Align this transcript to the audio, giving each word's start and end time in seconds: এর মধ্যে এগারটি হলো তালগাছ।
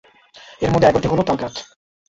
এর 0.61 0.71
মধ্যে 0.71 0.87
এগারটি 0.89 1.07
হলো 1.09 1.23
তালগাছ। 1.27 1.55